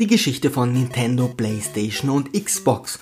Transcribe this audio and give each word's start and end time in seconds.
Die 0.00 0.08
Geschichte 0.08 0.50
von 0.50 0.72
Nintendo, 0.72 1.28
PlayStation 1.28 2.10
und 2.10 2.32
Xbox. 2.32 2.98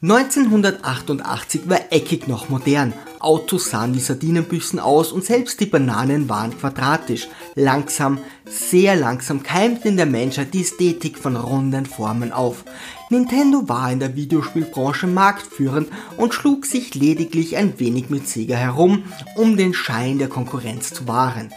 1988 0.00 1.68
war 1.68 1.80
eckig 1.90 2.28
noch 2.28 2.48
modern. 2.48 2.94
Autos 3.18 3.68
sahen 3.68 3.94
wie 3.94 4.00
Sardinenbüchsen 4.00 4.78
aus 4.78 5.12
und 5.12 5.22
selbst 5.22 5.60
die 5.60 5.66
Bananen 5.66 6.30
waren 6.30 6.58
quadratisch. 6.58 7.28
Langsam, 7.56 8.20
sehr 8.46 8.96
langsam 8.96 9.42
keimte 9.42 9.88
in 9.88 9.98
der 9.98 10.06
Menschheit 10.06 10.54
die 10.54 10.62
Ästhetik 10.62 11.18
von 11.18 11.36
runden 11.36 11.84
Formen 11.84 12.32
auf. 12.32 12.64
Nintendo 13.10 13.68
war 13.68 13.92
in 13.92 14.00
der 14.00 14.16
Videospielbranche 14.16 15.08
marktführend 15.08 15.90
und 16.16 16.32
schlug 16.32 16.64
sich 16.64 16.94
lediglich 16.94 17.58
ein 17.58 17.78
wenig 17.78 18.08
mit 18.08 18.26
Sega 18.26 18.56
herum, 18.56 19.04
um 19.36 19.58
den 19.58 19.74
Schein 19.74 20.18
der 20.18 20.28
Konkurrenz 20.28 20.94
zu 20.94 21.06
wahren. 21.06 21.52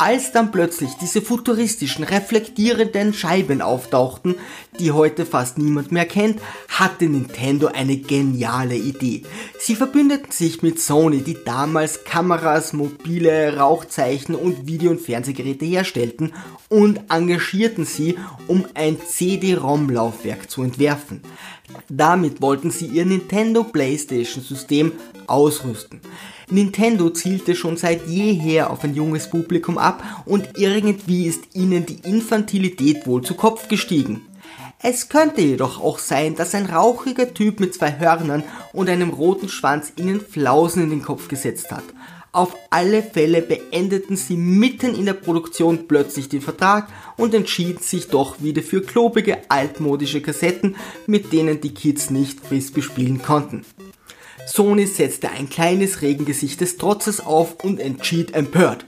Als 0.00 0.30
dann 0.30 0.52
plötzlich 0.52 0.92
diese 1.00 1.20
futuristischen, 1.20 2.04
reflektierenden 2.04 3.12
Scheiben 3.12 3.60
auftauchten, 3.60 4.36
die 4.78 4.92
heute 4.92 5.26
fast 5.26 5.58
niemand 5.58 5.90
mehr 5.90 6.06
kennt, 6.06 6.40
hatte 6.68 7.06
Nintendo 7.06 7.66
eine 7.66 7.96
geniale 7.96 8.76
Idee. 8.76 9.24
Sie 9.58 9.74
verbündeten 9.74 10.30
sich 10.30 10.62
mit 10.62 10.78
Sony, 10.78 11.22
die 11.22 11.36
damals 11.44 12.04
Kameras, 12.04 12.72
mobile 12.72 13.56
Rauchzeichen 13.56 14.36
und 14.36 14.68
Video- 14.68 14.92
und 14.92 15.00
Fernsehgeräte 15.00 15.64
herstellten 15.64 16.32
und 16.68 17.00
engagierten 17.10 17.84
sie, 17.84 18.16
um 18.46 18.66
ein 18.74 18.98
CD-ROM-Laufwerk 19.04 20.48
zu 20.48 20.62
entwerfen. 20.62 21.22
Damit 21.88 22.40
wollten 22.40 22.70
sie 22.70 22.86
ihr 22.86 23.04
Nintendo 23.04 23.64
PlayStation 23.64 24.44
System 24.44 24.92
ausrüsten. 25.26 26.00
Nintendo 26.50 27.10
zielte 27.10 27.54
schon 27.54 27.76
seit 27.76 28.06
jeher 28.08 28.70
auf 28.70 28.84
ein 28.84 28.94
junges 28.94 29.28
Publikum 29.28 29.78
ab 29.78 30.02
und 30.24 30.48
irgendwie 30.56 31.26
ist 31.26 31.54
ihnen 31.54 31.84
die 31.84 32.00
Infantilität 32.08 33.06
wohl 33.06 33.22
zu 33.22 33.34
Kopf 33.34 33.68
gestiegen. 33.68 34.22
Es 34.80 35.08
könnte 35.08 35.40
jedoch 35.40 35.82
auch 35.82 35.98
sein, 35.98 36.36
dass 36.36 36.54
ein 36.54 36.66
rauchiger 36.66 37.34
Typ 37.34 37.58
mit 37.58 37.74
zwei 37.74 37.98
Hörnern 37.98 38.44
und 38.72 38.88
einem 38.88 39.10
roten 39.10 39.48
Schwanz 39.48 39.92
ihnen 39.96 40.20
Flausen 40.20 40.84
in 40.84 40.90
den 40.90 41.02
Kopf 41.02 41.28
gesetzt 41.28 41.72
hat. 41.72 41.84
Auf 42.30 42.54
alle 42.70 43.02
Fälle 43.02 43.42
beendeten 43.42 44.16
sie 44.16 44.36
mitten 44.36 44.94
in 44.94 45.06
der 45.06 45.14
Produktion 45.14 45.88
plötzlich 45.88 46.28
den 46.28 46.42
Vertrag 46.42 46.86
und 47.16 47.34
entschieden 47.34 47.82
sich 47.82 48.08
doch 48.08 48.40
wieder 48.40 48.62
für 48.62 48.82
klobige 48.82 49.38
altmodische 49.50 50.20
Kassetten, 50.20 50.76
mit 51.06 51.32
denen 51.32 51.60
die 51.60 51.74
Kids 51.74 52.10
nicht 52.10 52.38
Frisbee 52.40 52.82
spielen 52.82 53.20
konnten. 53.22 53.64
Sony 54.48 54.86
setzte 54.86 55.30
ein 55.30 55.50
kleines 55.50 56.00
Regengesicht 56.00 56.60
des 56.60 56.78
Trotzes 56.78 57.20
auf 57.20 57.62
und 57.62 57.78
entschied 57.78 58.34
empört. 58.34 58.84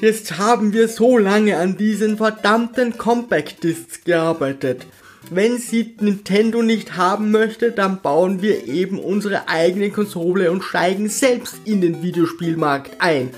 Jetzt 0.00 0.38
haben 0.38 0.72
wir 0.72 0.88
so 0.88 1.16
lange 1.18 1.56
an 1.56 1.76
diesen 1.76 2.16
verdammten 2.16 2.98
Compact 2.98 3.62
Discs 3.62 4.02
gearbeitet. 4.04 4.84
Wenn 5.30 5.58
sie 5.58 5.94
Nintendo 6.00 6.62
nicht 6.62 6.96
haben 6.96 7.30
möchte, 7.30 7.70
dann 7.70 8.02
bauen 8.02 8.42
wir 8.42 8.66
eben 8.66 8.98
unsere 8.98 9.48
eigene 9.48 9.90
Konsole 9.90 10.50
und 10.50 10.64
steigen 10.64 11.08
selbst 11.08 11.54
in 11.64 11.80
den 11.80 12.02
Videospielmarkt 12.02 13.00
ein. 13.00 13.30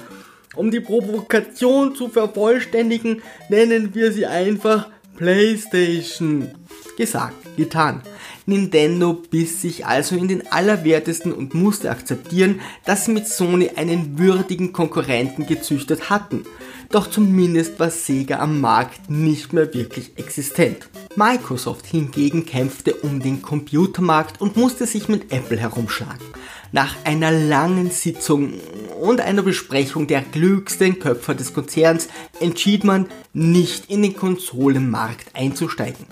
Um 0.56 0.70
die 0.70 0.80
Provokation 0.80 1.94
zu 1.94 2.08
vervollständigen, 2.08 3.20
nennen 3.50 3.94
wir 3.94 4.12
sie 4.12 4.24
einfach 4.24 4.88
PlayStation. 5.16 6.50
Gesagt, 6.96 7.56
getan. 7.56 8.00
Nintendo 8.46 9.14
biss 9.14 9.62
sich 9.62 9.86
also 9.86 10.16
in 10.16 10.28
den 10.28 10.46
Allerwertesten 10.52 11.32
und 11.32 11.54
musste 11.54 11.90
akzeptieren, 11.90 12.60
dass 12.84 13.06
sie 13.06 13.12
mit 13.12 13.26
Sony 13.26 13.70
einen 13.76 14.18
würdigen 14.18 14.72
Konkurrenten 14.72 15.46
gezüchtet 15.46 16.10
hatten. 16.10 16.44
Doch 16.90 17.08
zumindest 17.08 17.80
war 17.80 17.90
Sega 17.90 18.38
am 18.38 18.60
Markt 18.60 19.10
nicht 19.10 19.52
mehr 19.52 19.72
wirklich 19.72 20.12
existent. 20.16 20.88
Microsoft 21.16 21.86
hingegen 21.86 22.44
kämpfte 22.44 22.94
um 22.94 23.20
den 23.20 23.40
Computermarkt 23.40 24.40
und 24.40 24.56
musste 24.56 24.86
sich 24.86 25.08
mit 25.08 25.32
Apple 25.32 25.58
herumschlagen. 25.58 26.26
Nach 26.72 26.94
einer 27.04 27.30
langen 27.30 27.90
Sitzung 27.90 28.54
und 29.00 29.20
einer 29.20 29.42
Besprechung 29.42 30.06
der 30.06 30.22
klügsten 30.22 30.98
Köpfe 30.98 31.34
des 31.34 31.54
Konzerns 31.54 32.08
entschied 32.40 32.84
man, 32.84 33.06
nicht 33.32 33.90
in 33.90 34.02
den 34.02 34.16
Konsolenmarkt 34.16 35.34
einzusteigen. 35.34 36.06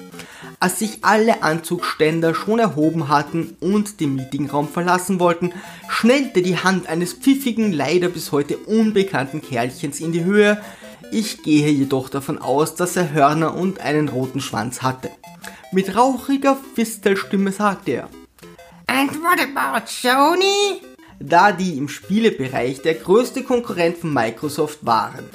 Als 0.63 0.79
sich 0.79 0.99
alle 1.03 1.43
Anzugständer 1.43 2.37
schon 2.37 2.61
erhoben 2.61 3.09
hatten 3.09 3.57
und 3.59 3.99
den 3.99 4.15
Meetingraum 4.15 4.69
verlassen 4.69 5.19
wollten, 5.19 5.53
schnellte 5.89 6.41
die 6.41 6.57
Hand 6.57 6.89
eines 6.89 7.15
pfiffigen, 7.15 7.73
leider 7.73 8.09
bis 8.09 8.31
heute 8.31 8.57
unbekannten 8.59 9.43
Kerlchens 9.43 9.99
in 9.99 10.13
die 10.13 10.23
Höhe. 10.23 10.63
Ich 11.11 11.43
gehe 11.43 11.69
jedoch 11.69 12.09
davon 12.09 12.39
aus, 12.39 12.77
dass 12.77 12.95
er 12.95 13.13
Hörner 13.13 13.57
und 13.57 13.81
einen 13.81 14.09
roten 14.09 14.41
Schwanz 14.41 14.83
hatte. 14.83 15.11
Mit 15.73 15.97
rauchiger 15.97 16.57
Fistelstimme 16.77 17.51
sagte 17.51 17.91
er. 17.91 18.09
And 18.87 19.11
what 19.15 19.41
about 19.41 19.89
Sony? 19.89 20.81
Da 21.19 21.51
die 21.51 21.77
im 21.77 21.89
Spielebereich 21.89 22.83
der 22.83 22.95
größte 22.95 23.43
Konkurrent 23.43 23.99
von 23.99 24.15
Microsoft 24.15 24.87
waren. 24.87 25.29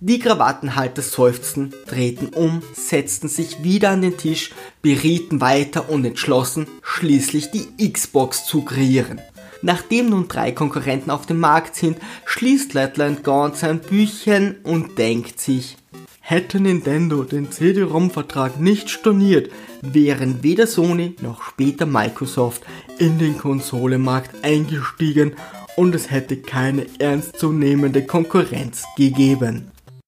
Die 0.00 0.18
Krawattenhalter 0.18 1.00
seufzten, 1.00 1.72
drehten 1.86 2.28
um, 2.28 2.62
setzten 2.74 3.28
sich 3.28 3.62
wieder 3.62 3.90
an 3.90 4.02
den 4.02 4.18
Tisch, 4.18 4.50
berieten 4.82 5.40
weiter 5.40 5.88
und 5.88 6.04
entschlossen, 6.04 6.66
schließlich 6.82 7.50
die 7.50 7.90
Xbox 7.90 8.44
zu 8.44 8.62
kreieren. 8.62 9.22
Nachdem 9.62 10.10
nun 10.10 10.28
drei 10.28 10.52
Konkurrenten 10.52 11.10
auf 11.10 11.24
dem 11.24 11.40
Markt 11.40 11.76
sind, 11.76 11.98
schließt 12.26 12.74
Letland 12.74 13.24
Gaunt 13.24 13.56
sein 13.56 13.80
Büchchen 13.80 14.56
und 14.64 14.98
denkt 14.98 15.40
sich, 15.40 15.78
hätte 16.20 16.60
Nintendo 16.60 17.24
den 17.24 17.50
CD-ROM-Vertrag 17.50 18.60
nicht 18.60 18.90
storniert, 18.90 19.50
wären 19.80 20.42
weder 20.42 20.66
Sony 20.66 21.16
noch 21.22 21.42
später 21.42 21.86
Microsoft 21.86 22.62
in 22.98 23.18
den 23.18 23.38
Konsolemarkt 23.38 24.44
eingestiegen 24.44 25.36
und 25.74 25.94
es 25.94 26.10
hätte 26.10 26.36
keine 26.36 26.86
ernstzunehmende 26.98 28.04
Konkurrenz 28.04 28.84
gegeben. 28.98 29.70